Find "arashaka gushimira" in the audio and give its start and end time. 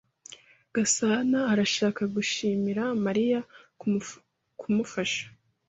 1.53-2.83